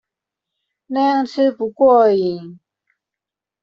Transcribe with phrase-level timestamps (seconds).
[0.87, 2.57] 那樣吃不過癮